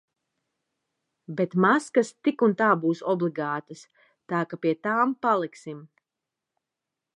Bet 1.41 1.53
maskas 1.65 2.09
tik 2.27 2.41
un 2.47 2.55
tā 2.63 2.71
būs 2.85 3.03
obligātās, 3.13 3.85
tā 4.33 4.41
ka 4.53 4.61
pie 4.67 4.75
tām 4.89 5.15
paliksim. 5.27 5.85